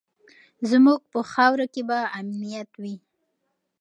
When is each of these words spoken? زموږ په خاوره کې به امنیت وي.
زموږ 0.69 0.99
په 1.11 1.19
خاوره 1.31 1.65
کې 1.73 1.81
به 1.89 1.99
امنیت 2.19 2.69
وي. 2.81 2.95